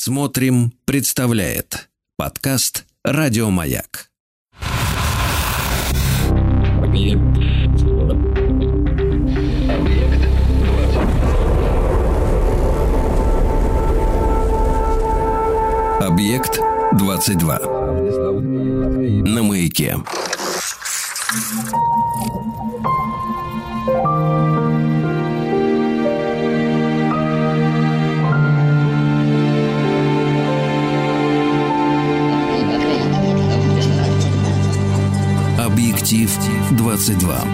[0.00, 4.12] Смотрим, представляет подкаст Радиомаяк.
[16.00, 16.60] Объект
[16.92, 17.58] 22.
[19.24, 19.96] На маяке.
[36.08, 36.30] Объектив
[36.70, 37.44] 22.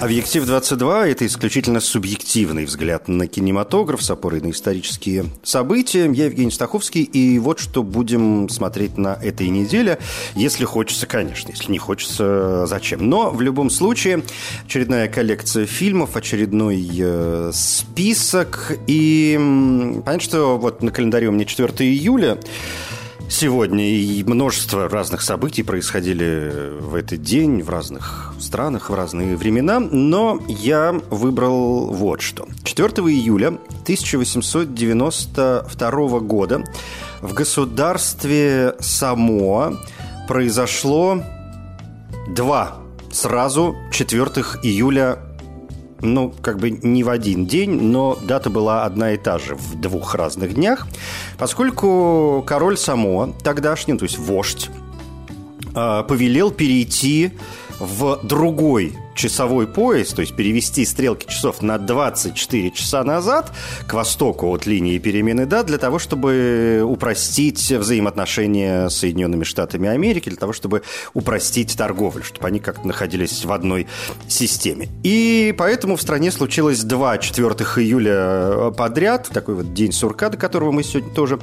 [0.00, 6.10] Объектив 22– это исключительно субъективный взгляд на кинематограф с опорой на исторические события.
[6.10, 10.00] Я Евгений Стаховский, и вот что будем смотреть на этой неделе.
[10.34, 11.52] Если хочется, конечно.
[11.52, 13.08] Если не хочется, зачем?
[13.08, 14.24] Но в любом случае,
[14.64, 18.76] очередная коллекция фильмов, очередной э, список.
[18.88, 19.36] И
[20.04, 22.36] понятно, что вот на календаре у меня 4 июля–
[23.28, 23.88] сегодня.
[23.88, 29.80] И множество разных событий происходили в этот день в разных странах, в разные времена.
[29.80, 32.46] Но я выбрал вот что.
[32.64, 36.64] 4 июля 1892 года
[37.20, 39.76] в государстве Самоа
[40.28, 41.22] произошло
[42.28, 42.76] два
[43.12, 44.22] сразу 4
[44.62, 45.18] июля
[46.00, 49.80] ну, как бы не в один день, но дата была одна и та же в
[49.80, 50.86] двух разных днях,
[51.38, 54.70] поскольку король Самоа, тогдашний, то есть вождь,
[55.74, 57.32] а, повелел перейти
[57.78, 63.52] в другой часовой пояс, то есть перевести стрелки часов на 24 часа назад
[63.86, 70.28] к востоку от линии перемены дат для того, чтобы упростить взаимоотношения с Соединенными Штатами Америки,
[70.28, 70.82] для того, чтобы
[71.14, 73.86] упростить торговлю, чтобы они как-то находились в одной
[74.28, 74.88] системе.
[75.02, 80.72] И поэтому в стране случилось два 4 июля подряд, такой вот день сурка, до которого
[80.72, 81.40] мы сегодня тоже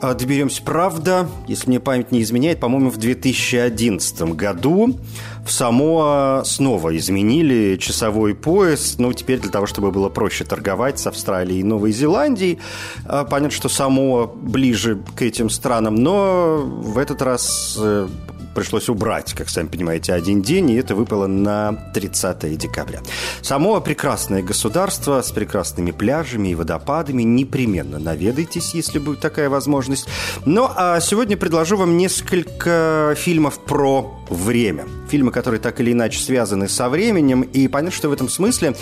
[0.00, 0.62] а, доберемся.
[0.62, 4.98] Правда, если мне память не изменяет, по-моему, в 2011 году
[5.44, 11.06] в Самоа снова изменили часовой пояс, ну, теперь для того, чтобы было проще торговать с
[11.06, 12.58] Австралией и Новой Зеландией.
[13.04, 18.08] А, понятно, что Самоа ближе к этим странам, но в этот раз э,
[18.54, 23.00] пришлось убрать, как сами понимаете, один день, и это выпало на 30 декабря.
[23.42, 27.22] Само прекрасное государство с прекрасными пляжами и водопадами.
[27.22, 30.08] Непременно наведайтесь, если будет такая возможность.
[30.46, 34.86] Ну, а сегодня предложу вам несколько фильмов про время.
[35.08, 37.42] Фильмы, которые так или иначе связаны со временем.
[37.42, 38.74] И понятно, что в этом смысле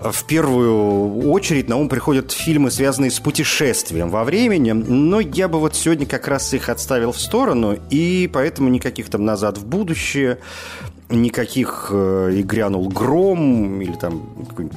[0.00, 5.58] в первую очередь на ум приходят фильмы, связанные с путешествием во времени, но я бы
[5.58, 10.38] вот сегодня как раз их отставил в сторону, и поэтому никаких там «Назад в будущее»,
[11.08, 14.22] никаких э, и грянул гром или там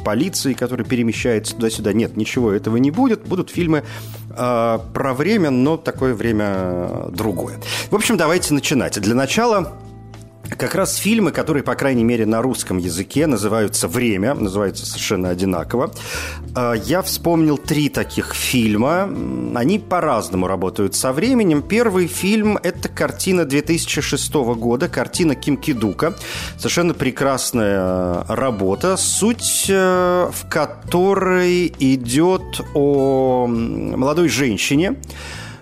[0.06, 1.94] полиции, которая перемещается туда-сюда.
[1.94, 3.26] Нет, ничего этого не будет.
[3.26, 3.84] Будут фильмы
[4.30, 7.56] э, про время, но такое время другое.
[7.90, 9.00] В общем, давайте начинать.
[9.02, 9.74] Для начала
[10.58, 15.92] как раз фильмы, которые, по крайней мере, на русском языке называются «Время», называются совершенно одинаково.
[16.56, 19.10] А, я вспомнил три таких фильма.
[19.56, 21.62] Они по-разному работают со временем.
[21.62, 26.16] Первый фильм– это картина 2006 года, картина Ким Кидука.
[26.58, 34.96] Совершенно прекрасная работа, суть э, в которой идет о молодой женщине,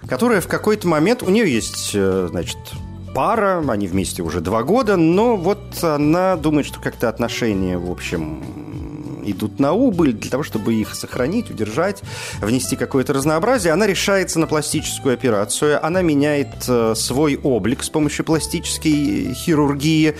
[0.08, 1.24] которая в какой-то момент...
[1.24, 2.58] У нее есть, э, значит,
[3.18, 8.44] пара, они вместе уже два года, но вот она думает, что как-то отношения, в общем,
[9.26, 12.04] идут на убыль, для того, чтобы их сохранить, удержать,
[12.40, 18.24] внести какое-то разнообразие, она решается на пластическую операцию, она меняет э, свой облик с помощью
[18.24, 20.14] пластической хирургии,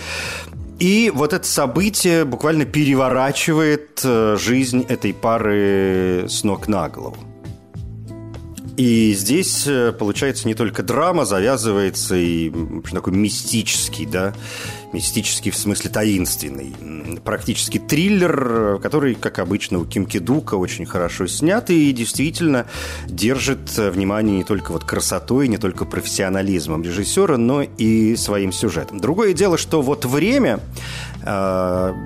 [0.80, 7.27] и вот это событие буквально переворачивает э, жизнь этой пары с ног на голову.
[8.78, 12.52] И здесь э, получается не только драма, завязывается и
[12.92, 14.34] такой мистический, да,
[14.92, 16.76] мистический в смысле таинственный.
[17.24, 22.66] Практически триллер, который, как обычно, у Ким Кидука очень хорошо снят и действительно
[23.08, 29.00] держит внимание не только вот красотой, не только профессионализмом режиссера, но и своим сюжетом.
[29.00, 31.07] Другое дело, что вот время э,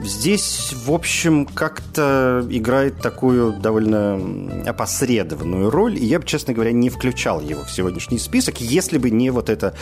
[0.03, 4.19] здесь, в общем, как-то играет такую довольно
[4.67, 9.11] опосредованную роль, и я бы, честно говоря, не включал его в сегодняшний список, если бы
[9.11, 9.75] не вот это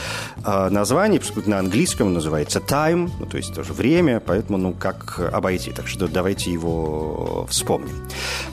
[0.45, 5.71] э, название, на английском называется time, ну, то есть тоже время, поэтому, ну, как обойти.
[5.71, 7.97] Так что давайте его вспомним.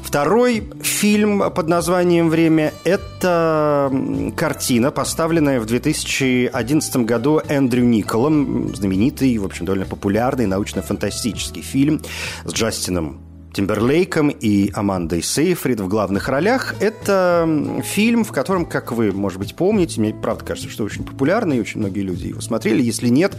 [0.07, 3.91] Второй фильм под названием «Время»– это
[4.37, 12.01] картина, поставленная в 2011 году Эндрю Николом, знаменитый, в общем, довольно популярный научно-фантастический фильм
[12.45, 13.19] с Джастином
[13.51, 16.75] Тимберлейком и Амандой Сейфрид в главных ролях.
[16.79, 21.57] Это фильм, в котором, как вы, может быть, помните, мне правда кажется, что очень популярный,
[21.57, 22.81] и очень многие люди его смотрели.
[22.81, 23.35] Если нет,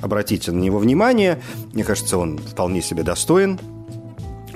[0.00, 1.42] обратите на него внимание.
[1.72, 3.58] Мне кажется, он вполне себе достоин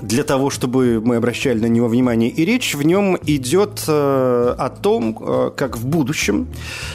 [0.03, 2.31] для того, чтобы мы обращали на него внимание.
[2.31, 6.49] И речь в нем идет э, о том, э, как в будущем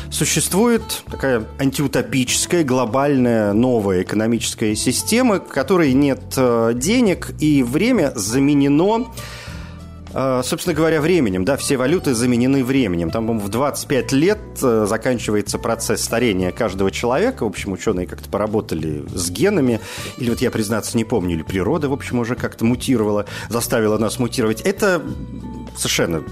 [0.09, 9.07] существует такая антиутопическая, глобальная, новая экономическая система, в которой нет э, денег, и время заменено
[10.13, 11.43] собственно говоря, временем.
[11.43, 13.09] Да, все валюты заменены временем.
[13.09, 17.43] Там, в 25 лет э, заканчивается процесс старения каждого человека.
[17.43, 19.79] В общем, ученые как-то поработали с генами.
[20.17, 24.19] Или вот я, признаться, не помню, или природа, в общем, уже как-то мутировала, заставила нас
[24.19, 24.61] мутировать.
[24.61, 25.01] Это
[25.75, 26.23] совершенно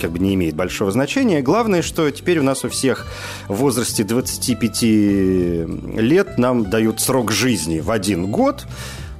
[0.00, 1.40] как бы не имеет большого значения.
[1.40, 3.06] Главное, что теперь у нас у всех
[3.48, 8.66] в возрасте 25 лет нам дают срок жизни в один год.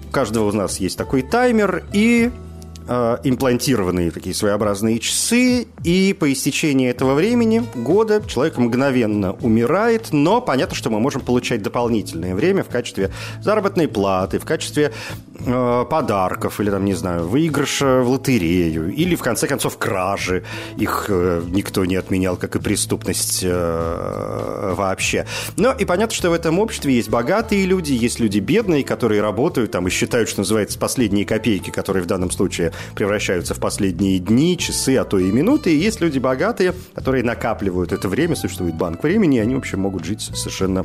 [0.08, 2.30] У каждого у нас есть такой таймер, и
[2.86, 10.76] имплантированные такие своеобразные часы, и по истечении этого времени, года, человек мгновенно умирает, но понятно,
[10.76, 13.10] что мы можем получать дополнительное время в качестве
[13.42, 14.92] заработной платы, в качестве
[15.40, 20.44] э, подарков или, там, не знаю, выигрыша в лотерею, или, в конце концов, кражи.
[20.76, 25.26] Их э, никто не отменял, как и преступность э, вообще.
[25.56, 29.70] Но и понятно, что в этом обществе есть богатые люди, есть люди бедные, которые работают
[29.70, 34.56] там и считают, что называется, последние копейки, которые в данном случае превращаются в последние дни,
[34.58, 35.74] часы, а то и минуты.
[35.74, 39.80] И есть люди богатые, которые накапливают это время, существует банк времени, и они, в общем,
[39.80, 40.84] могут жить совершенно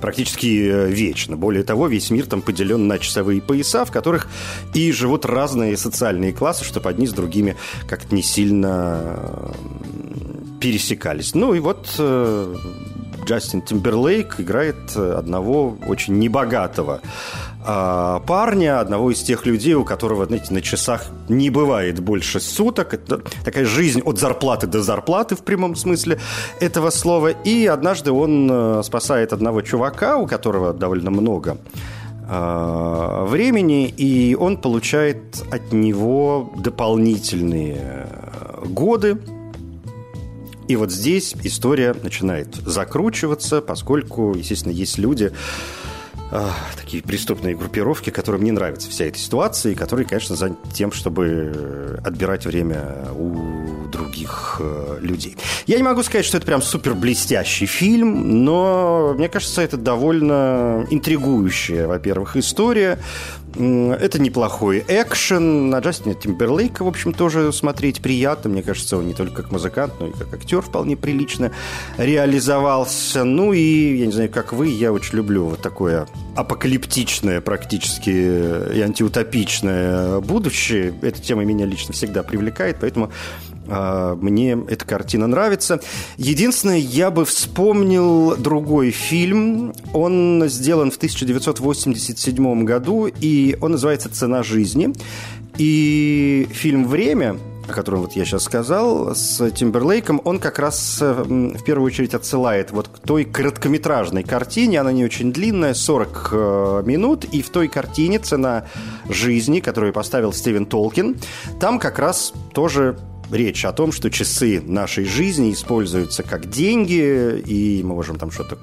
[0.00, 1.36] практически э, вечно.
[1.36, 4.28] Более того, весь мир там поделен на часовые пояса, в которых
[4.74, 7.56] и живут разные социальные классы, чтобы одни с другими
[7.88, 9.52] как-то не сильно
[10.60, 11.34] пересекались.
[11.34, 12.54] Ну и вот э,
[13.24, 17.00] Джастин Тимберлейк играет одного очень небогатого
[17.68, 22.94] а, парня, одного из тех людей, у которого, знаете, на часах не бывает больше суток.
[22.94, 26.20] Это такая жизнь от зарплаты до зарплаты в прямом смысле
[26.60, 27.30] этого слова.
[27.30, 31.58] И однажды он э, спасает одного чувака, у которого довольно много
[32.28, 38.06] а, времени, и он получает от него дополнительные
[38.64, 39.18] годы.
[40.68, 45.32] И вот здесь история начинает закручиваться, поскольку, естественно, есть люди,
[46.30, 50.92] э, такие преступные группировки, которым не нравится вся эта ситуация, и которые, конечно, заняты тем,
[50.92, 55.36] чтобы отбирать время у других э, людей.
[55.66, 60.86] Я не могу сказать, что это прям супер блестящий фильм, но мне кажется, это довольно
[60.90, 62.98] интригующая, во-первых, история.
[63.58, 65.70] Это неплохой экшен.
[65.70, 68.50] На Джастина Тимберлейка, в общем, тоже смотреть приятно.
[68.50, 71.52] Мне кажется, он не только как музыкант, но и как актер вполне прилично
[71.96, 73.24] реализовался.
[73.24, 78.80] Ну и, я не знаю, как вы, я очень люблю вот такое апокалиптичное практически и
[78.80, 80.94] антиутопичное будущее.
[81.00, 83.10] Эта тема меня лично всегда привлекает, поэтому
[83.66, 85.80] мне эта картина нравится.
[86.16, 89.74] Единственное, я бы вспомнил другой фильм.
[89.92, 94.92] Он сделан в 1987 году, и он называется «Цена жизни».
[95.58, 97.36] И фильм «Время»
[97.68, 102.70] о котором вот я сейчас сказал, с Тимберлейком, он как раз в первую очередь отсылает
[102.70, 107.68] вот к той короткометражной картине, она не очень длинная, 40 э, минут, и в той
[107.68, 108.66] картине «Цена
[109.08, 111.16] жизни», которую поставил Стивен Толкин,
[111.58, 112.98] там как раз тоже
[113.30, 118.58] речь о том, что часы нашей жизни используются как деньги, и мы можем там что-то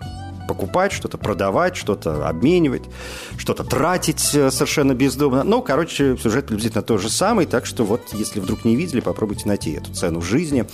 [0.48, 2.84] покупать, что-то продавать, что-то обменивать,
[3.38, 5.44] что-то тратить э, совершенно бездумно.
[5.44, 9.48] Ну, короче, сюжет приблизительно тот же самый, так что вот, если вдруг не видели, попробуйте
[9.48, 10.66] найти эту цену жизни.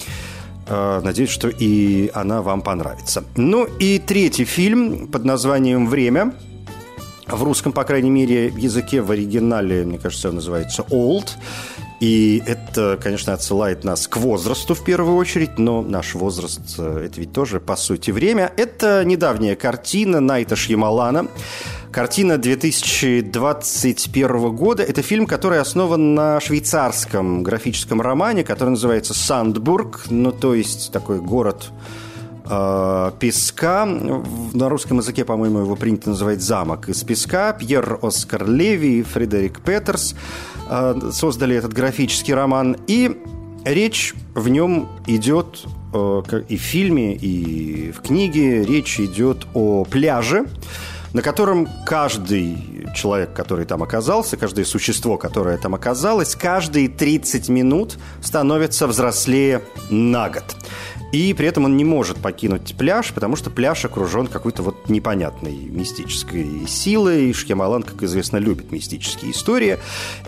[0.67, 3.23] Э, надеюсь, что и она вам понравится.
[3.35, 6.33] Ну и третий фильм под названием «Время».
[7.27, 11.29] В русском, по крайней мере, языке в оригинале, мне кажется, он называется «Old».
[11.99, 17.19] И это, конечно, отсылает нас к возрасту в первую очередь, но наш возраст э,– это
[17.19, 18.53] ведь тоже, по сути, время.
[18.55, 21.27] Это недавняя картина Найта Шьямалана.
[21.91, 24.83] Картина 2021 года.
[24.83, 31.19] Это фильм, который основан на швейцарском графическом романе, который называется «Сандбург», ну, то есть такой
[31.19, 31.71] город
[32.49, 33.85] э, песка.
[33.85, 37.53] На русском языке, по-моему, его принято называть «Замок из песка».
[37.53, 40.15] Пьер Оскар Леви и Фредерик Петерс–
[40.69, 42.77] Э, создали этот графический роман.
[42.87, 43.19] И
[43.65, 50.45] речь в нем идет э, и в фильме, и в книге речь идет о пляже,
[51.13, 57.97] на котором каждый человек, который там оказался, каждое существо, которое там оказалось, каждые 30 минут
[58.21, 60.55] становится взрослее на год.
[61.11, 65.55] И при этом он не может покинуть пляж, потому что пляж окружен какой-то вот непонятной
[65.55, 67.33] мистической силой.
[67.33, 69.79] Шьямалан, как известно, любит мистические истории.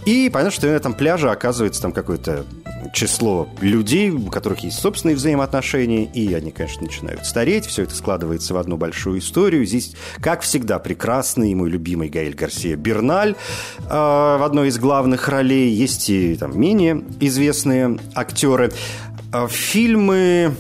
[0.06, 2.46] И понятно, что на этом пляже оказывается там какое-то
[2.94, 7.66] число людей, у которых есть собственные взаимоотношения, и они, конечно, начинают стареть.
[7.66, 9.66] Все это складывается в одну большую историю.
[9.66, 13.36] Здесь, как всегда, прекрасный мой любимый Гаэль Гарсия Берналь
[13.80, 15.72] э, в одной из главных ролей.
[15.72, 18.72] Есть и там менее известные актеры.
[19.34, 20.54] А фильмы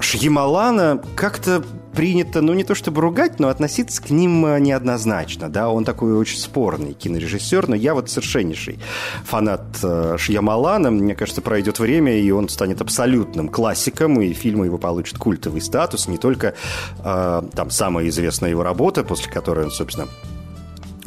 [0.00, 1.62] Шьямалана как-то
[1.94, 6.14] принято, ну, не то чтобы ругать, но относиться к ним э, неоднозначно, да, он такой
[6.14, 8.78] очень спорный кинорежиссер, но я вот совершеннейший
[9.24, 14.78] фанат э, Шьямалана, мне кажется, пройдет время, и он станет абсолютным классиком, и фильмы его
[14.78, 16.54] получат культовый статус, не только
[16.98, 20.08] э, там самая известная его работа, после которой он, собственно,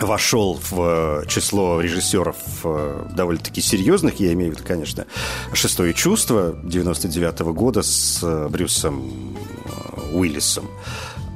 [0.04, 4.20] вошел в э, число режиссеров э, довольно-таки серьезных.
[4.20, 5.06] Я имею в виду, конечно,
[5.54, 9.38] «Шестое чувство» 99 -го года с э, Брюсом
[10.14, 10.70] Уиллисом.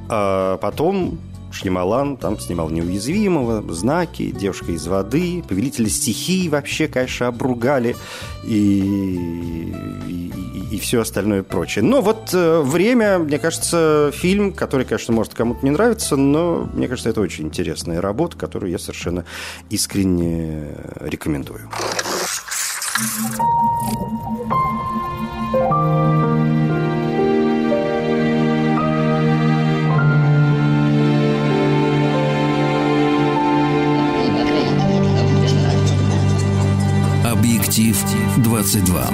[0.08, 1.18] А потом
[1.54, 7.96] Шьямалан там снимал «Неуязвимого», «Знаки», «Девушка из воды», «Повелители стихий» вообще, конечно, обругали
[8.44, 9.72] и,
[10.08, 10.32] и,
[10.72, 11.84] и все остальное прочее.
[11.84, 16.88] Но вот э, «Время», мне кажется, фильм, который, конечно, может кому-то не нравиться, но мне
[16.88, 19.24] кажется, это очень интересная работа, которую я совершенно
[19.70, 21.70] искренне рекомендую.
[37.74, 38.04] Объектив
[38.38, 39.10] 22.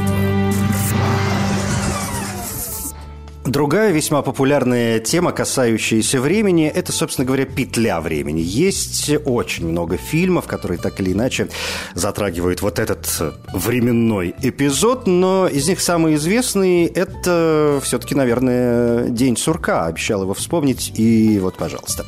[3.46, 8.42] Другая весьма популярная тема, касающаяся времени, это, собственно говоря, петля времени.
[8.42, 11.48] Есть очень много фильмов, которые так или иначе
[11.94, 13.08] затрагивают вот этот
[13.54, 19.86] временной эпизод, но из них самый известный– это все-таки, наверное, «День сурка».
[19.86, 22.04] Обещал его вспомнить, и вот, пожалуйста.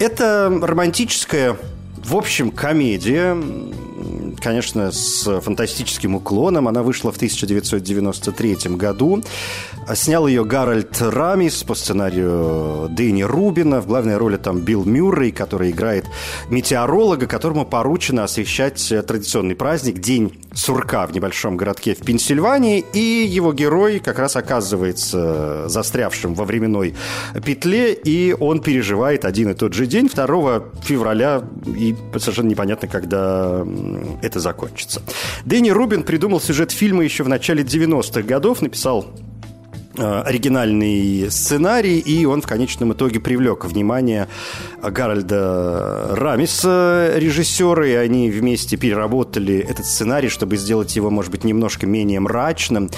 [0.00, 1.56] Это романтическая
[2.04, 3.34] в общем, комедия,
[4.40, 6.68] конечно, с фантастическим уклоном.
[6.68, 9.22] Она вышла в 1993 году.
[9.94, 13.80] Снял ее Гарольд Рамис по сценарию Дэнни Рубина.
[13.80, 16.06] В главной роли там Билл Мюррей, который играет
[16.48, 22.84] метеоролога, которому поручено освещать традиционный праздник День сурка в небольшом городке в Пенсильвании.
[22.92, 26.94] И его герой как раз оказывается застрявшим во временной
[27.44, 33.66] петле, и он переживает один и тот же день, 2 февраля, и совершенно непонятно, когда
[34.24, 35.02] это закончится.
[35.44, 39.06] Дэнни Рубин придумал сюжет фильма еще в начале 90-х годов, написал
[39.96, 44.26] Э, оригинальный сценарий, и он в конечном итоге привлек внимание
[44.82, 51.86] Гарольда Рамиса, режиссера, и они вместе переработали этот сценарий, чтобы сделать его, может быть, немножко
[51.86, 52.90] менее мрачным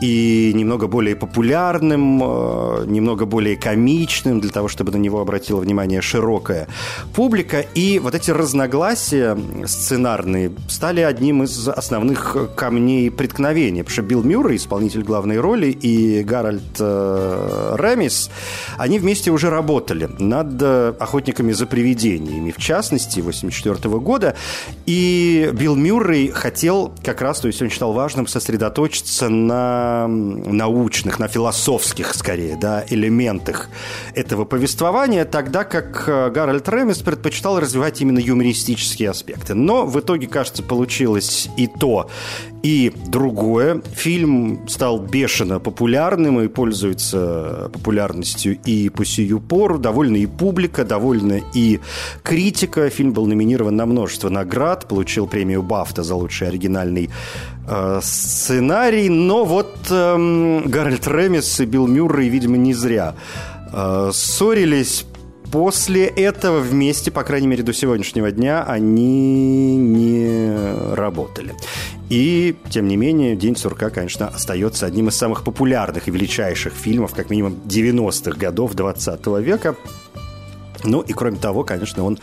[0.00, 6.00] и немного более популярным, э, немного более комичным, для того, чтобы на него обратила внимание
[6.00, 6.68] широкая
[7.14, 7.60] публика.
[7.74, 9.36] И вот эти разногласия
[9.66, 16.22] сценарные стали одним из основных камней преткновения, потому что Билл Мюррей, исполнитель главной роли, и
[16.22, 18.30] Гарольд э, Ремис,
[18.76, 24.36] они вместе уже работали над э, «Охотниками за привидениями», в частности, 1984 года.
[24.86, 31.28] И Билл Мюррей хотел как раз, то есть он считал важным сосредоточиться на научных, на
[31.28, 33.68] философских, скорее, да, элементах
[34.14, 39.54] этого повествования, тогда как э, Гарольд Ремис предпочитал развивать именно юмористические аспекты.
[39.54, 42.08] Но в итоге, кажется, получилось и то,
[42.62, 43.82] и другое.
[43.94, 49.78] Фильм стал бешено популярным и пользуется популярностью и по сию пору.
[49.78, 51.80] Довольна и публика, довольна и
[52.22, 52.90] критика.
[52.90, 57.10] Фильм был номинирован на множество наград, получил премию Бафта за лучший оригинальный
[58.02, 59.08] сценарий.
[59.08, 63.14] Но вот э, Гарольд Ремис и Билл Мюррей, видимо, не зря
[63.72, 65.04] э, ссорились
[65.50, 71.54] После этого вместе, по крайней мере, до сегодняшнего дня они не работали.
[72.10, 77.14] И, тем не менее, «День сурка», конечно, остается одним из самых популярных и величайших фильмов,
[77.14, 79.74] как минимум, 90-х годов 20 века.
[80.84, 82.18] Ну и, кроме того, конечно, он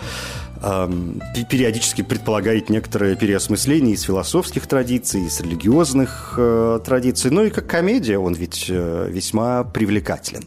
[1.49, 7.29] периодически предполагает некоторое переосмысление из философских традиций, из религиозных э, традиций.
[7.29, 10.43] Ну и как комедия он ведь э, весьма привлекателен.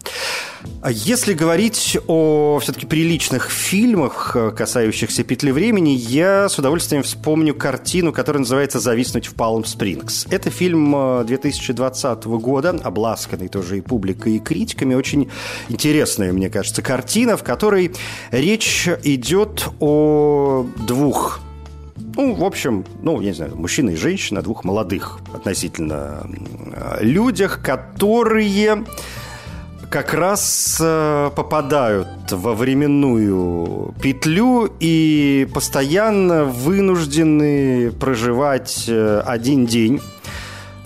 [0.83, 7.55] А если говорить о все-таки приличных фильмах, э, касающихся петли времени, я с удовольствием вспомню
[7.55, 10.27] картину, которая называется «Зависнуть в Палм Спрингс».
[10.31, 14.95] Это фильм 2020 года, обласканный тоже и публикой, и критиками.
[14.95, 15.31] Очень
[15.69, 17.93] интересная, мне кажется, картина, в которой
[18.33, 20.08] речь идет о
[20.87, 21.41] двух
[22.17, 26.29] ну, в общем, ну, я не знаю, мужчина и женщина, двух молодых относительно
[27.01, 28.85] людях, которые
[29.89, 40.01] как раз э, попадают во временную петлю и постоянно вынуждены проживать э, один день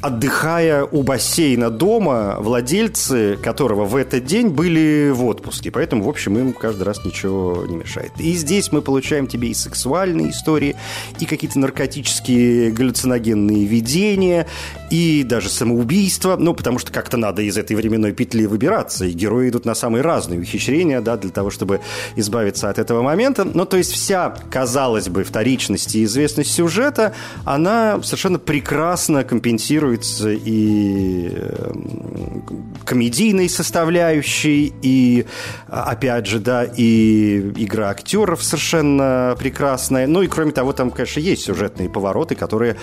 [0.03, 5.71] отдыхая у бассейна дома, владельцы которого в этот день были в отпуске.
[5.71, 8.11] Поэтому, в общем, им каждый раз ничего не мешает.
[8.19, 10.75] И здесь мы получаем тебе и сексуальные истории,
[11.21, 14.49] и какие-то наркотические галлюциногенные видения,
[14.91, 16.37] и даже самоубийство.
[16.37, 19.05] Ну, потому что как-то надо из этой временной петли выбираться.
[19.05, 21.81] И герои идут на самые разные ухищрения, да, для того, чтобы
[22.17, 23.45] избавиться от этого момента.
[23.45, 30.31] Ну, то есть вся, казалось бы, вторичность и известность сюжета, она совершенно прекрасно компенсирует интегрируется
[30.31, 32.45] и эм,
[32.85, 35.27] комедийной составляющей, и,
[35.69, 40.07] опять же, да, и игра актеров совершенно прекрасная.
[40.07, 42.77] Ну и, кроме того, там, конечно, есть сюжетные повороты, которые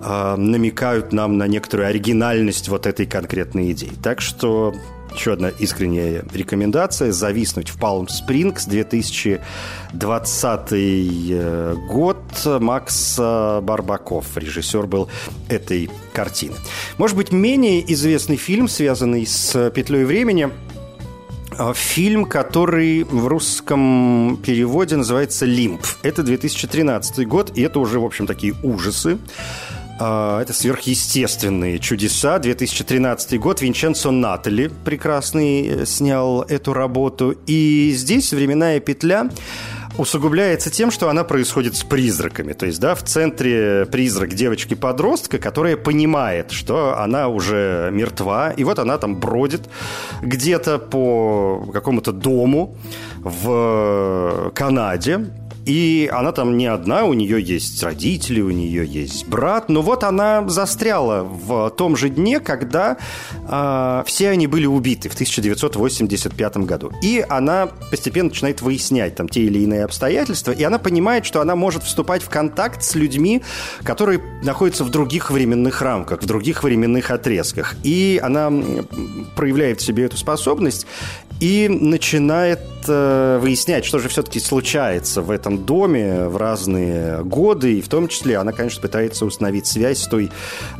[0.00, 3.92] э, намекают нам на некоторую оригинальность вот этой конкретной идеи.
[4.02, 4.74] Так что
[5.16, 12.18] еще одна искренняя рекомендация– зависнуть в Палм Спрингс, 2020 э, год.
[12.60, 15.08] Макс Барбаков, режиссер был
[15.48, 16.54] этой картины.
[16.98, 20.50] Может быть, менее известный фильм, связанный с петлей времени–
[21.74, 25.80] Фильм, который в русском переводе называется «Лимп».
[26.02, 29.16] Это 2013 год, и это уже, в общем, такие ужасы.
[29.98, 32.38] А, это сверхъестественные чудеса.
[32.38, 33.62] 2013 год.
[33.62, 37.34] Винченцо Натали прекрасный э, снял эту работу.
[37.46, 39.30] И здесь временная петля
[39.96, 42.52] усугубляется тем, что она происходит с призраками.
[42.52, 48.78] То есть, да, в центре призрак девочки-подростка, которая понимает, что она уже мертва, и вот
[48.78, 49.62] она там бродит
[50.20, 52.76] где-то по какому-то дому
[53.18, 55.30] в Канаде,
[55.66, 59.68] и она там не одна, у нее есть родители, у нее есть брат.
[59.68, 62.96] Но вот она застряла в том же дне, когда
[63.48, 66.92] э, все они были убиты в 1985 году.
[67.02, 71.56] И она постепенно начинает выяснять там те или иные обстоятельства, и она понимает, что она
[71.56, 73.42] может вступать в контакт с людьми,
[73.82, 77.74] которые находятся в других временных рамках, в других временных отрезках.
[77.82, 78.52] И она
[79.34, 80.86] проявляет в себе эту способность
[81.40, 87.82] и начинает э, выяснять, что же все-таки случается в этом доме в разные годы, и
[87.82, 90.30] в том числе она, конечно, пытается установить связь с той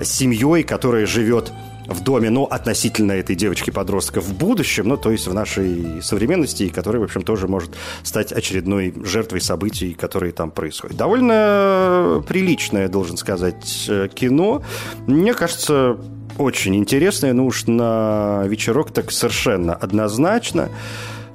[0.02, 1.52] семьей, которая живет
[1.86, 7.00] в доме, ну, относительно этой девочки-подростка в будущем, ну, то есть в нашей современности, которая,
[7.00, 7.70] в общем, тоже может
[8.02, 10.96] стать очередной жертвой событий, которые там происходят.
[10.96, 14.62] Довольно приличное, должен сказать, э, кино.
[15.06, 15.98] Мне кажется,
[16.38, 20.70] очень интересное, ну уж на вечерок так совершенно однозначно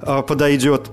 [0.01, 0.89] а, подойдет.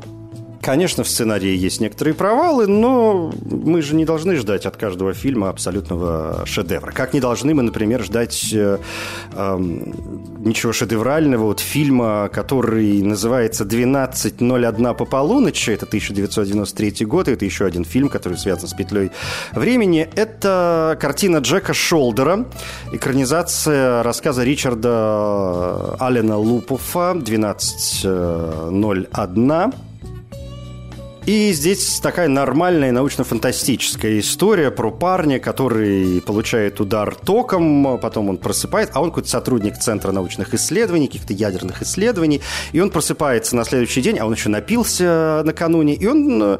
[0.60, 5.50] Конечно, в сценарии есть некоторые провалы, но мы же не должны ждать от каждого фильма
[5.50, 6.90] абсолютного шедевра.
[6.92, 8.78] Как не должны мы, например, ждать э,
[9.32, 15.70] э, ничего шедеврального от фильма, который называется «12.01 по полуночи».
[15.70, 19.12] Это 1993 год, и это еще один фильм, который связан с петлей
[19.52, 20.08] времени.
[20.16, 22.46] Это картина Джека Шолдера,
[22.92, 29.87] экранизация рассказа Ричарда Аллена Лупуфа «12.01».
[31.28, 38.92] И здесь такая нормальная научно-фантастическая история про парня, который получает удар током, потом он просыпает,
[38.94, 42.40] а он какой-то сотрудник Центра научных исследований, каких-то ядерных исследований,
[42.72, 46.58] и он просыпается на следующий день, а он еще напился накануне, и он, э,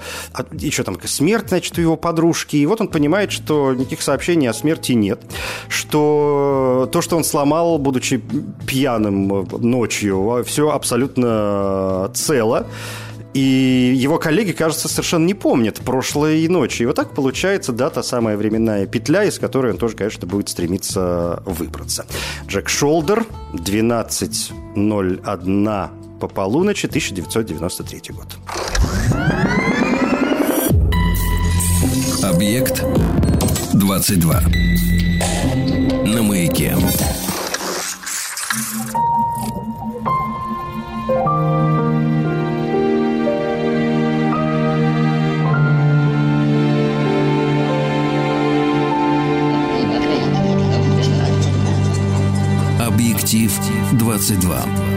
[0.53, 4.53] еще там смерть, значит, у его подружки, и вот он понимает, что никаких сообщений о
[4.53, 5.23] смерти нет,
[5.71, 8.23] что то, что он сломал, будучи
[8.67, 12.67] пьяным ночью, все абсолютно цело,
[13.35, 16.83] и его коллеги, кажется, совершенно не помнят прошлой ночи.
[16.83, 20.49] И вот так получается, да, та самая временная петля, из которой он тоже, конечно, будет
[20.49, 22.07] стремиться выбраться.
[22.47, 25.89] Джек Шолдер, 12.01
[26.21, 28.37] по полуночи, 1993 год.
[32.23, 32.85] Объект
[33.75, 34.41] 22.
[36.05, 36.77] На маяке.
[53.99, 54.88] 22.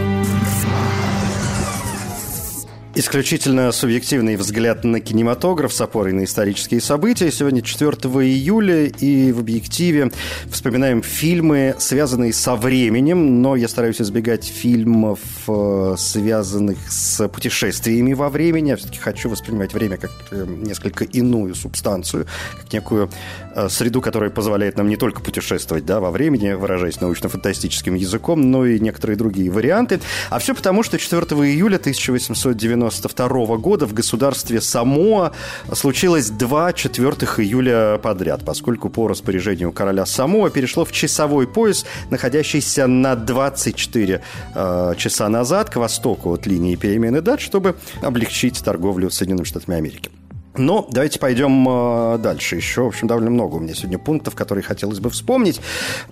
[2.94, 7.32] Исключительно субъективный взгляд на кинематограф с опорой на исторические события.
[7.32, 10.12] Сегодня 4 июля, и в объективе
[10.52, 18.30] вспоминаем фильмы, связанные со временем, но я стараюсь избегать фильмов, э, связанных с путешествиями во
[18.30, 18.72] времени.
[18.72, 22.28] Я все-таки хочу воспринимать время как э, несколько иную субстанцию,
[22.60, 23.10] как некую
[23.56, 28.66] э, среду, которая позволяет нам не только путешествовать да, во времени, выражаясь научно-фантастическим языком, но
[28.66, 30.02] и некоторые другие варианты.
[30.30, 35.32] А все потому, что 4 июля 1890 1992 года в государстве Самоа
[35.74, 42.88] случилось 2 4 июля подряд, поскольку по распоряжению короля Самоа перешло в часовой пояс, находящийся
[42.88, 44.22] на 24
[44.54, 50.12] э, часа назад к востоку от линии перемены дат, чтобы облегчить торговлю Соединенными Штатами Америки.
[50.58, 52.58] Но давайте пойдем э, дальше.
[52.58, 55.62] Еще, в общем, довольно много у меня сегодня пунктов, которые хотелось бы вспомнить.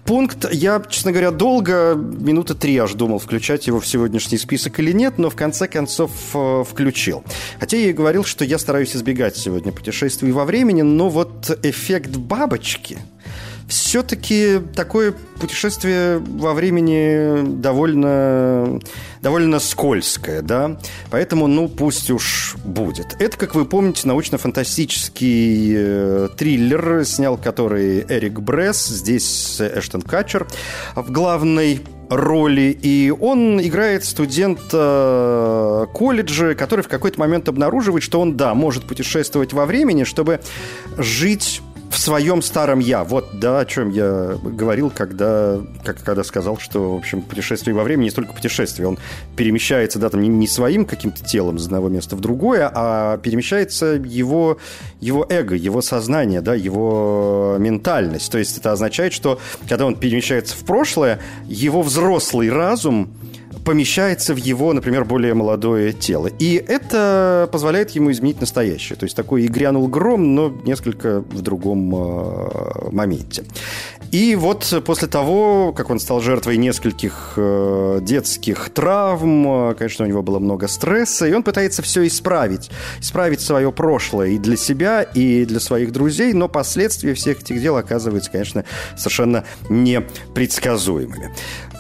[0.06, 4.93] Пункт, я, честно говоря, долго, минуты три аж думал, включать его в сегодняшний список или
[4.93, 7.23] нет, но в конце концов э, включил.
[7.60, 12.15] Хотя я и говорил, что я стараюсь избегать сегодня путешествий во времени, но вот эффект
[12.15, 12.97] бабочки–
[13.69, 18.79] все-таки такое путешествие во времени довольно,
[19.21, 20.77] довольно скользкое, да,
[21.12, 23.15] поэтому, ну, пусть уж будет.
[23.19, 30.47] Это, как вы помните, научно-фантастический э, триллер, снял который Эрик Бресс, здесь Эштон Катчер
[30.95, 38.36] в главной роли, и он играет студента колледжа, который в какой-то момент обнаруживает, что он,
[38.36, 40.39] да, может путешествовать во времени, чтобы
[40.97, 43.04] жить в своем старом я.
[43.04, 47.84] Вот, да, о чем я говорил, когда, как, когда сказал, что, в общем, путешествие во
[47.84, 48.88] времени не столько путешествие.
[48.88, 48.97] Он
[49.36, 54.02] перемещается, да, там не, не своим каким-то телом из одного места в другое, а перемещается
[54.06, 54.58] его,
[54.99, 58.32] его эго, его сознание, да, его ментальность.
[58.32, 63.10] То есть это означает, что когда он перемещается в прошлое, его взрослый разум
[63.65, 66.28] помещается в его, например, более молодое тело.
[66.28, 68.98] И это позволяет ему изменить настоящее.
[68.98, 73.43] То есть такой и грянул гром, но несколько в другом э, моменте.
[74.12, 80.24] И вот после того, как он стал жертвой нескольких э, детских травм, конечно, у него
[80.24, 82.72] было много стресса, и он пытается все исправить.
[83.00, 87.78] Исправить свое прошлое и для себя, и для своих друзей, но последствия всех этих дел
[87.78, 88.65] оказываются, конечно,
[88.98, 91.32] совершенно непредсказуемыми.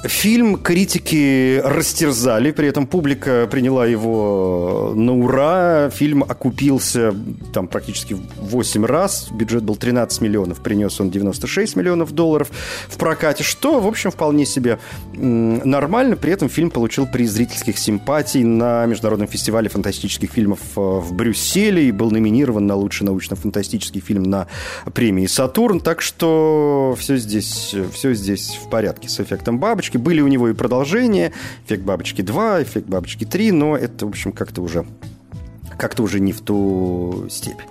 [0.03, 5.89] Фильм критики растерзали, при этом публика приняла его на ура.
[5.89, 7.13] Фильм окупился
[7.53, 9.27] там практически 8 раз.
[9.29, 12.49] Бюджет был 13 миллионов, принес он 96 миллионов долларов
[12.87, 14.79] в прокате, что, в общем, вполне себе
[15.13, 16.15] нормально.
[16.15, 21.89] При этом фильм получил приз зрительских симпатий на Международном фестивале фантастических фильмов э, в Брюсселе
[21.89, 24.47] и был номинирован на лучший научно-фантастический фильм на
[24.93, 25.81] премии «Сатурн».
[25.81, 29.97] Так что все здесь, все здесь в порядке с эффектом бабочки бабочки.
[29.97, 31.31] Были у него и продолжения.
[31.65, 34.85] Эффект бабочки 2, эффект бабочки 3, но это, в общем, как-то уже,
[35.77, 37.61] как-то уже не в ту степь.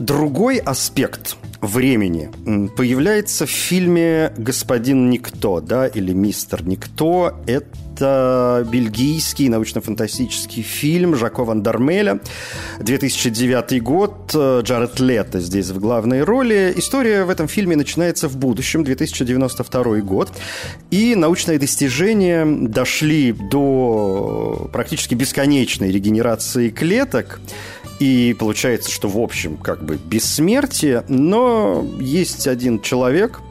[0.00, 2.30] Другой аспект времени
[2.74, 7.34] появляется в фильме «Господин Никто», да, или «Мистер Никто».
[7.46, 12.20] Это бельгийский научно-фантастический фильм Жако Ван Дармеля.
[12.80, 14.34] 2009 год.
[14.34, 16.72] Джаред Лето здесь в главной роли.
[16.76, 20.32] История в этом фильме начинается в будущем, 2092 год.
[20.90, 27.38] И научные достижения дошли до практически бесконечной регенерации клеток.
[28.00, 33.40] И получается, что в общем как бы бессмертие, но есть один человек–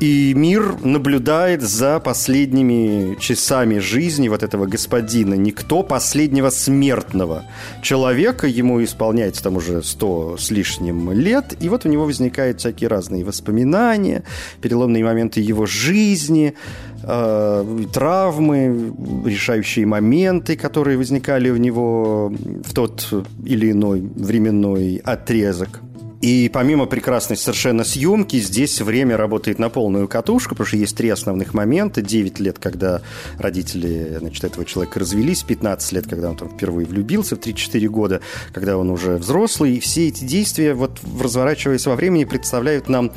[0.00, 5.34] и мир наблюдает за последними часами жизни вот этого господина.
[5.34, 7.44] Никто последнего смертного
[7.82, 8.46] человека.
[8.46, 11.56] Ему исполняется там уже сто с лишним лет.
[11.60, 14.24] И вот у него возникают всякие разные воспоминания,
[14.60, 16.54] переломные моменты его жизни,
[17.02, 18.92] э, травмы,
[19.24, 22.32] решающие моменты, которые возникали у него
[22.64, 23.08] в тот
[23.44, 25.80] или иной временной отрезок.
[26.24, 31.10] И помимо прекрасной совершенно съемки, здесь время работает на полную катушку, потому что есть три
[31.10, 32.00] основных момента.
[32.00, 33.02] 9 лет, когда
[33.38, 38.20] родители значит, этого человека развелись, 15 лет, когда он там впервые влюбился, в 3-4 года,
[38.54, 39.74] когда он уже взрослый.
[39.74, 43.12] И все эти действия, вот разворачиваясь во времени, представляют нам,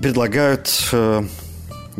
[0.00, 1.24] предлагают э,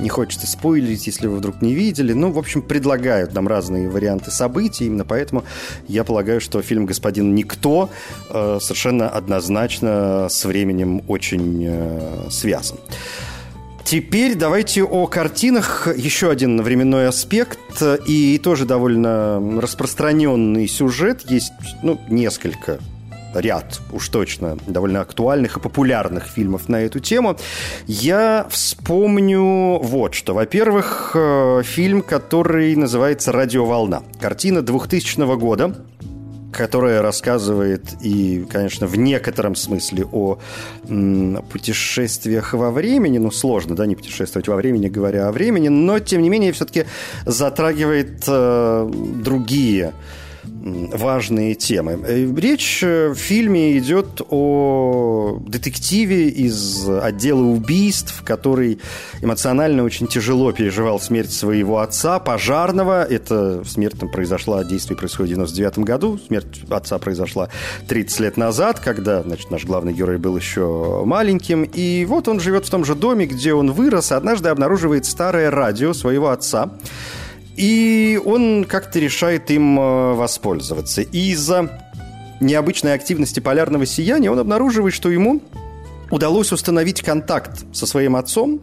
[0.00, 2.12] не хочется спойлерить, если вы вдруг не видели.
[2.12, 4.87] Ну, в общем, предлагают нам разные варианты событий.
[4.87, 5.44] Именно поэтому
[5.87, 7.90] я полагаю, что фильм «Господин Никто»
[8.30, 12.78] э, совершенно однозначно с временем очень э, связан.
[13.84, 15.88] Теперь давайте о картинах.
[15.96, 17.58] Еще один временной аспект
[18.06, 21.22] и тоже довольно распространенный сюжет.
[21.30, 22.80] Есть ну, несколько
[23.35, 27.37] ряд, уж точно, довольно актуальных и популярных фильмов на эту тему,
[27.87, 30.35] я вспомню вот что.
[30.35, 34.03] Во-первых, э, фильм, который называется «Радиоволна».
[34.21, 35.75] Картина 2000 года,
[36.53, 40.38] которая рассказывает и, конечно, в некотором смысле о
[41.53, 43.19] путешествиях во времени.
[43.19, 46.87] Ну, сложно, да, не путешествовать во времени, говоря о времени, но, тем не менее, все-таки
[47.27, 48.91] затрагивает э,
[49.23, 49.93] другие
[50.92, 52.00] важные темы.
[52.07, 58.78] Э, речь э, в фильме идет о детективе из отдела убийств, который
[59.20, 63.04] эмоционально очень тяжело переживал смерть своего отца, пожарного.
[63.04, 66.18] Это смерть там произошла, действие происходит в 99 году.
[66.26, 67.48] Смерть отца произошла
[67.88, 71.64] 30 лет назад, когда значит, наш главный герой был еще маленьким.
[71.64, 75.92] И вот он живет в том же доме, где он вырос, однажды обнаруживает старое радио
[75.92, 76.70] своего отца,
[77.59, 81.03] и он как-то решает им э, воспользоваться.
[81.03, 81.83] И из-за
[82.40, 85.42] необычной активности полярного сияния он обнаруживает, что ему
[86.11, 88.61] удалось установить контакт со своим отцом,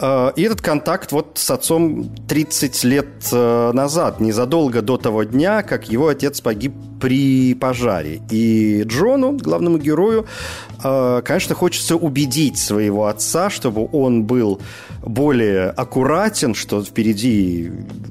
[0.00, 5.88] и этот контакт вот с отцом 30 лет э, назад, незадолго до того дня, как
[5.90, 8.20] его отец погиб при пожаре.
[8.30, 10.26] И Джону, главному герою,
[10.82, 14.60] конечно, хочется убедить своего отца, чтобы он был
[15.02, 17.70] более аккуратен, что впереди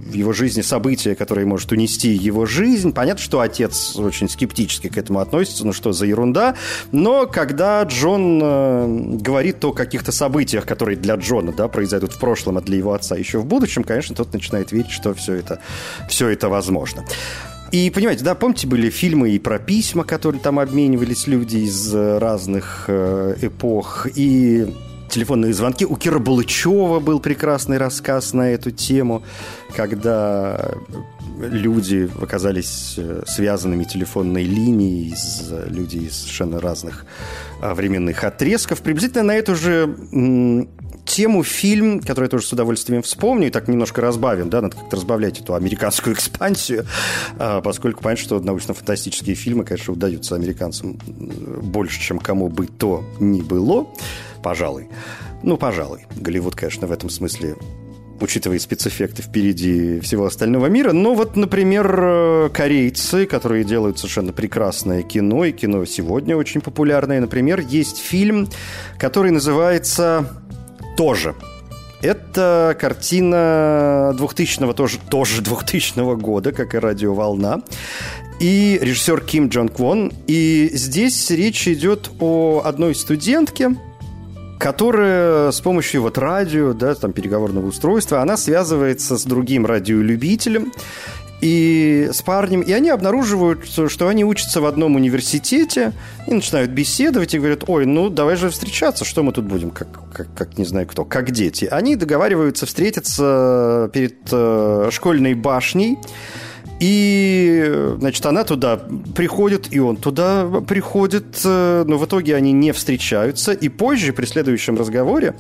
[0.10, 2.94] в его жизни события, которые может унести его жизнь.
[2.94, 6.56] Понятно, что отец очень скептически к этому относится, ну что за ерунда.
[6.92, 12.58] Но когда Джон э, говорит о каких-то событиях, которые для Джона да, произойдут в прошлом,
[12.58, 15.62] а для его отца еще в будущем, конечно, тот начинает верить, что все это,
[16.10, 17.06] все это возможно.
[17.72, 22.86] И, понимаете, да, помните, были фильмы и про письма, которые там обменивались люди из разных
[22.90, 24.68] э, эпох, и
[25.10, 25.86] телефонные звонки.
[25.86, 29.24] У Кира Булычева был прекрасный рассказ на эту тему,
[29.74, 30.72] когда
[31.40, 37.06] люди оказались э, связанными телефонной линией, из, люди из совершенно разных
[37.62, 38.82] а, временных отрезков.
[38.82, 39.96] Приблизительно на эту же
[41.10, 44.96] тему фильм, который я тоже с удовольствием вспомню, и так немножко разбавим, да, надо как-то
[44.96, 46.86] разбавлять эту американскую экспансию,
[47.38, 53.42] а, поскольку понятно, что научно-фантастические фильмы, конечно, удаются американцам больше, чем кому бы то ни
[53.42, 53.88] было,
[54.44, 54.88] пожалуй.
[55.42, 56.06] Ну, пожалуй.
[56.16, 57.56] Голливуд, конечно, в этом смысле
[58.22, 60.92] учитывая спецэффекты впереди всего остального мира.
[60.92, 67.22] Но вот, например, э, корейцы, которые делают совершенно прекрасное кино, и кино сегодня очень популярное,
[67.22, 68.50] например, есть фильм,
[68.98, 70.39] который называется
[71.00, 71.34] тоже.
[72.02, 77.62] Это картина 2000-го, тоже, тоже 2000 года, как и «Радиоволна».
[78.42, 80.12] И режиссер Ким Джон Квон.
[80.28, 83.78] И здесь речь идет о одной студентке,
[84.60, 90.74] которая с помощью вот радио, да, там переговорного устройства, она связывается с другим радиолюбителем
[91.42, 95.94] и с парнем, и они обнаруживают, что они учатся в одном университете,
[96.28, 99.88] и начинают беседовать, и говорят, ой, ну давай же встречаться, что мы тут будем, как,
[100.14, 101.66] как, как не знаю кто, как дети.
[101.66, 105.98] Они договариваются встретиться перед э, школьной башней,
[106.80, 108.80] и, значит, она туда
[109.16, 114.26] приходит, и он туда приходит, э, но в итоге они не встречаются, и позже, при
[114.26, 115.36] следующем разговоре,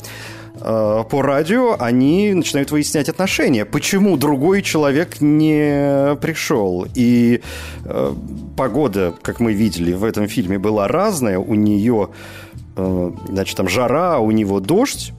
[0.61, 3.65] по радио они начинают выяснять отношения.
[3.65, 6.85] Почему другой человек не пришел?
[6.95, 7.41] И
[7.85, 8.13] э,
[8.57, 11.39] погода, как мы видели в этом фильме, была разная.
[11.39, 12.09] У нее,
[12.75, 15.13] э, значит, там жара, а у него дождь.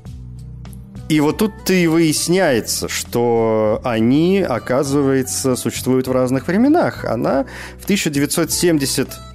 [1.08, 7.04] И вот тут-то и выясняется, что они, оказывается, существуют в разных временах.
[7.04, 7.46] Она
[7.80, 7.86] в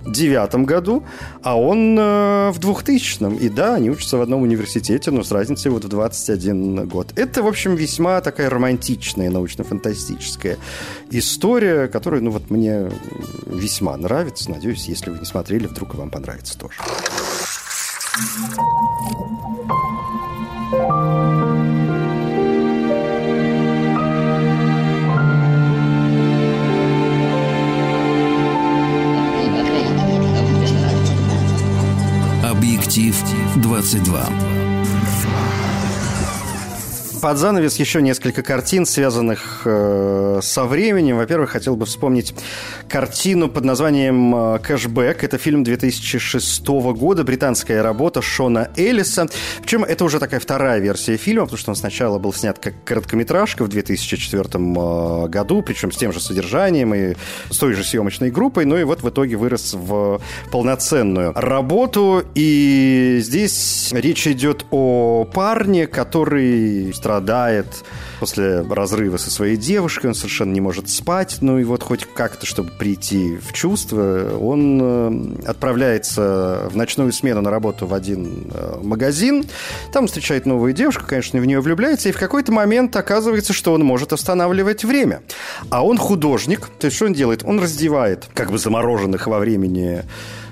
[0.05, 1.03] 1979 году,
[1.43, 3.39] а он э, в 2000.
[3.39, 7.11] И да, они учатся в одном университете, но с разницей вот в 21 год.
[7.15, 10.57] Это, в общем, весьма такая романтичная, научно-фантастическая
[11.11, 12.91] история, которая, ну вот, мне
[13.45, 14.51] весьма нравится.
[14.51, 16.75] Надеюсь, если вы не смотрели, вдруг вам понравится тоже.
[32.95, 33.25] Объектив
[33.61, 34.44] 22
[37.25, 41.17] под занавес еще несколько картин, связанных э, со временем.
[41.17, 42.35] Во-первых, хотел бы вспомнить
[42.87, 45.23] картину под названием э, «Кэшбэк».
[45.23, 49.27] Это фильм 2006 года, британская работа Шона Эллиса.
[49.63, 53.63] Причем это уже такая вторая версия фильма, потому что он сначала был снят как короткометражка
[53.63, 57.15] в 2004 э, году, причем с тем же содержанием и
[57.49, 62.23] с той же съемочной группой, но и вот в итоге вырос в полноценную работу.
[62.35, 67.14] И здесь речь идет о парне, который страдает
[68.19, 72.45] после разрыва со своей девушкой, он совершенно не может спать, ну и вот хоть как-то,
[72.45, 78.79] чтобы прийти в чувство, он э, отправляется в ночную смену на работу в один э,
[78.81, 79.45] магазин,
[79.91, 83.83] там встречает новую девушку, конечно, в нее влюбляется, и в какой-то момент оказывается, что он
[83.83, 85.21] может останавливать время.
[85.69, 87.43] А он художник, то есть что он делает?
[87.43, 90.03] Он раздевает как бы замороженных во времени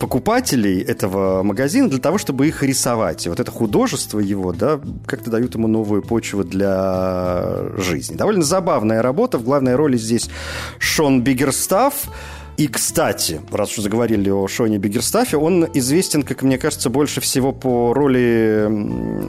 [0.03, 3.25] покупателей этого магазина для того, чтобы их рисовать.
[3.25, 8.17] И вот это художество его, да, как-то дают ему новую почву для жизни.
[8.17, 9.37] Довольно забавная работа.
[9.37, 10.29] В главной роли здесь
[10.77, 12.09] Шон Биггерстафф.
[12.55, 17.51] И, кстати, раз уж заговорили о Шоне Биггерстафе, он известен, как мне кажется, больше всего
[17.51, 18.69] по роли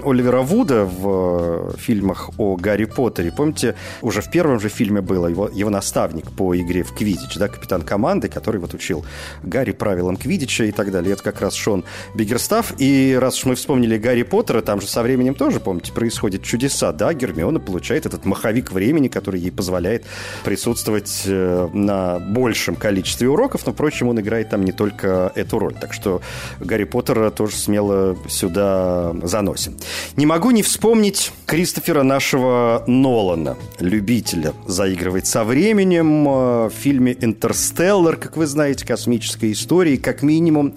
[0.05, 3.33] Оливера Вуда в э, фильмах о Гарри Поттере.
[3.33, 7.49] Помните, уже в первом же фильме было его, его наставник по игре в Квидич, да,
[7.49, 9.07] капитан команды, который вот учил
[9.43, 11.15] Гарри правилам Квидича и так далее.
[11.15, 11.83] Это как раз Шон
[12.15, 12.75] Биггерстаф.
[12.79, 16.93] И раз уж мы вспомнили Гарри Поттера, там же со временем тоже, помните, происходят чудеса,
[16.93, 20.05] да, Гермиона получает этот маховик времени, который ей позволяет
[20.45, 25.59] присутствовать э, на большем количестве количестве уроков, но, впрочем, он играет там не только эту
[25.59, 25.75] роль.
[25.81, 26.21] Так что
[26.61, 29.77] Гарри Поттера тоже смело сюда заносим.
[30.17, 36.25] Не могу не вспомнить Кристофера нашего Нолана, любителя заигрывать со временем.
[36.25, 40.75] В фильме «Интерстеллар», как вы знаете, космической истории, как минимум,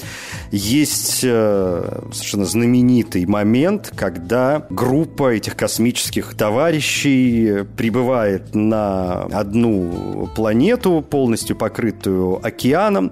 [0.52, 11.56] есть э, совершенно знаменитый момент, когда группа этих космических товарищей прибывает на одну планету, полностью
[11.56, 13.12] покрытую океаном.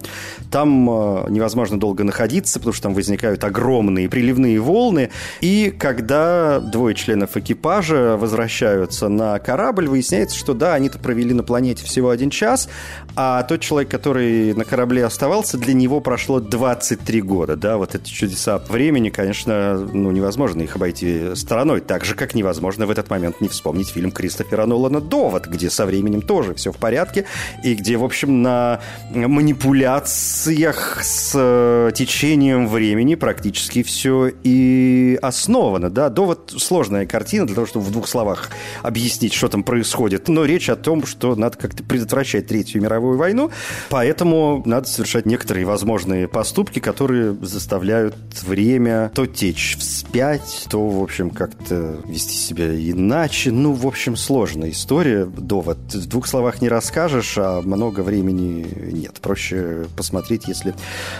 [0.51, 5.09] Там э, невозможно долго находиться, потому что там возникают огромные приливные волны.
[5.41, 11.85] И когда двое членов экипажа возвращаются на корабль, выясняется, что да, они-то провели на планете
[11.85, 12.69] всего один час,
[13.15, 17.55] а тот человек, который на корабле оставался, для него прошло 23 года.
[17.55, 21.81] Да, вот эти чудеса времени, конечно, ну, невозможно их обойти стороной.
[21.81, 25.85] Так же, как невозможно в этот момент не вспомнить фильм Кристофера Нолана «Довод», где со
[25.85, 27.25] временем тоже все в порядке,
[27.63, 35.89] и где, в общем, на манипуляциях с э, течением времени практически все и основано.
[35.89, 36.09] Да?
[36.09, 38.49] Довод– сложная картина для того, чтобы в двух словах
[38.81, 40.27] объяснить, что там происходит.
[40.27, 43.51] Но речь о том, что надо как-то предотвращать Третью мировую войну,
[43.89, 51.29] поэтому надо совершать некоторые возможные поступки, которые заставляют время то течь вспять, то, в общем,
[51.29, 53.51] как-то вести себя иначе.
[53.51, 55.25] Ну, в общем, сложная история.
[55.25, 59.19] Довод в двух словах не расскажешь, а много времени нет.
[59.21, 60.73] Проще посмотреть, если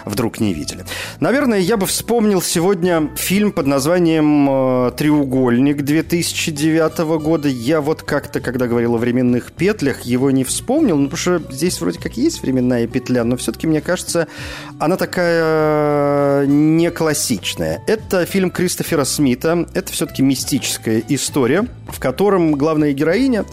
[0.05, 0.85] вдруг не видели.
[1.19, 7.47] Наверное, я бы вспомнил сегодня фильм под названием э, «Треугольник» 2009 года.
[7.47, 11.79] Я вот как-то, когда говорил о временных петлях, его не вспомнил, ну, потому что здесь
[11.81, 14.27] вроде как есть временная петля, но все-таки, мне кажется,
[14.79, 17.81] она такая не классичная.
[17.87, 19.67] Это фильм Кристофера Смита.
[19.73, 23.45] Это все-таки мистическая история, в котором главная героиня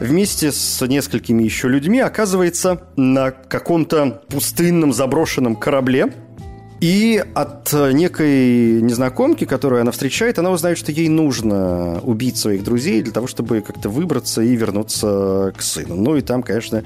[0.00, 6.12] вместе с несколькими еще людьми оказывается на каком-то пустынном заброшенном корабле,
[6.80, 13.02] и от некой незнакомки, которую она встречает, она узнает, что ей нужно убить своих друзей
[13.02, 15.94] для того, чтобы как-то выбраться и вернуться к сыну.
[15.96, 16.82] Ну и там, конечно,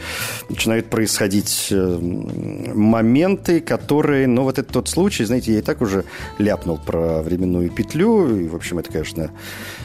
[0.49, 1.99] начинают происходить э,
[2.75, 4.27] моменты, которые...
[4.27, 6.05] Ну вот это тот случай, знаете, я и так уже
[6.39, 8.37] ляпнул про временную петлю.
[8.37, 9.31] И, в общем, это, конечно,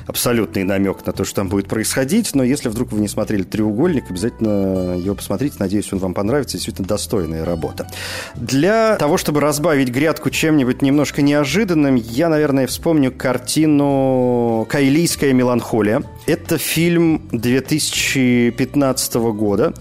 [0.07, 2.33] абсолютный намек на то, что там будет происходить.
[2.33, 5.57] Но если вдруг вы не смотрели «Треугольник», обязательно его посмотрите.
[5.59, 6.57] Надеюсь, он вам понравится.
[6.57, 7.87] Действительно достойная работа.
[8.35, 16.03] Для того, чтобы разбавить грядку чем-нибудь немножко неожиданным, я, наверное, вспомню картину «Кайлийская меланхолия».
[16.25, 19.73] Это фильм 2015 года.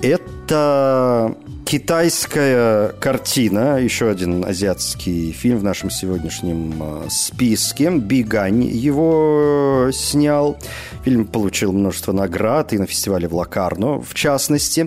[0.00, 7.90] Это китайская картина, еще один азиатский фильм в нашем сегодняшнем э, списке.
[7.90, 10.56] Бигань его снял.
[11.04, 14.86] Фильм получил множество наград и на фестивале в Лакарно, в частности.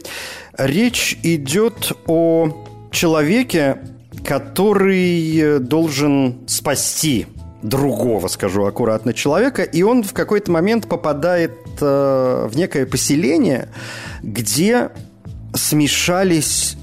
[0.58, 3.78] Речь идет о человеке,
[4.24, 7.28] который э, должен спасти
[7.62, 13.70] другого, скажу аккуратно, человека, и он в какой-то момент попадает э, в некое поселение,
[14.22, 14.90] где
[15.54, 16.76] смешались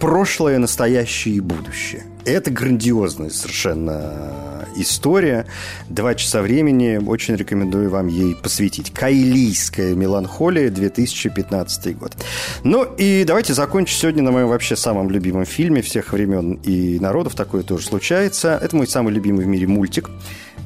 [0.00, 2.04] прошлое, настоящее и будущее.
[2.28, 5.46] Это грандиозная совершенно история.
[5.88, 7.00] Два часа времени.
[7.02, 8.92] Очень рекомендую вам ей посвятить.
[8.92, 12.12] «Кайлийская меланхолия», 2015 год.
[12.64, 17.34] Ну и давайте закончим сегодня на моем вообще самом любимом фильме всех времен и народов.
[17.34, 18.58] Такое тоже случается.
[18.62, 20.10] Это мой самый любимый в мире мультик.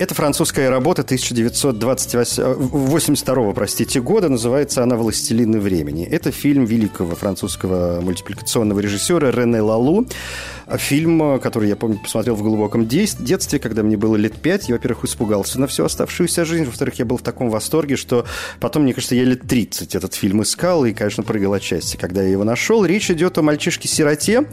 [0.02, 4.28] Это французская работа 1982 простите, года.
[4.28, 6.04] Называется она «Властелины времени».
[6.04, 10.08] Это фильм великого французского мультипликационного режиссера Рене Лалу.
[10.76, 14.68] Фильм, который я помню, посмотрел в глубоком детстве, когда мне было лет пять.
[14.68, 16.64] Я, во-первых, испугался на всю оставшуюся жизнь.
[16.64, 18.24] Во-вторых, я был в таком восторге, что
[18.58, 22.22] потом, мне кажется, я лет 30 этот фильм искал и, конечно, прыгал от счастья, когда
[22.22, 22.84] я его нашел.
[22.84, 24.48] Речь идет о мальчишке-сироте,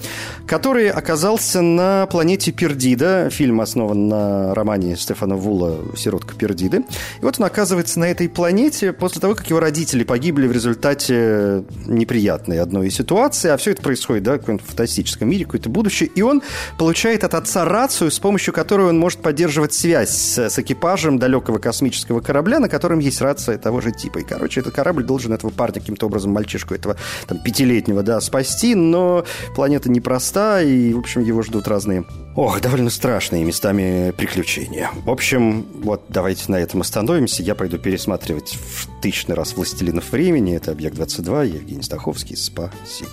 [0.45, 3.31] который оказался на планете Пердида.
[3.31, 6.83] Фильм основан на романе Стефана Вула «Сиротка Пердиды».
[7.21, 11.63] И вот он оказывается на этой планете после того, как его родители погибли в результате
[11.85, 13.49] неприятной одной ситуации.
[13.49, 16.09] А все это происходит, да, в каком-то фантастическом мире, какое-то будущее.
[16.13, 16.41] И он
[16.77, 21.57] получает от отца рацию, с помощью которой он может поддерживать связь с, с экипажем далекого
[21.57, 24.19] космического корабля, на котором есть рация того же типа.
[24.19, 26.95] И, короче, этот корабль должен этого парня каким-то образом, мальчишку этого
[27.27, 32.05] там, пятилетнего, да, спасти, но планета непроста, и, в общем, его ждут разные
[32.39, 34.91] Ох, довольно страшные местами приключения.
[35.03, 37.43] В общем, вот давайте на этом остановимся.
[37.43, 40.55] Я пойду пересматривать в тысячный раз «Властелинов времени».
[40.55, 42.37] Это «Объект-22», Евгений Стаховский.
[42.37, 43.11] Спасибо.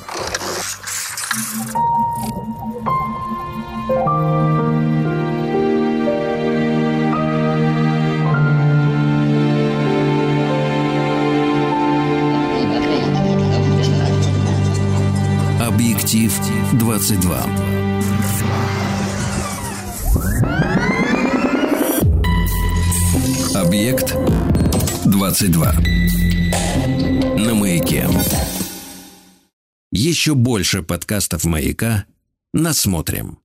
[15.61, 16.33] Объектив
[16.75, 17.66] 22.
[23.61, 24.15] Объект
[25.07, 25.73] 22.
[27.39, 28.07] На маяке.
[29.91, 32.05] Еще больше подкастов маяка.
[32.53, 33.39] Насмотрим.